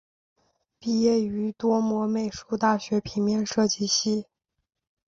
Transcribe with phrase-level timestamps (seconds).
[0.79, 4.25] 毕业于多摩美术大学平面设计系。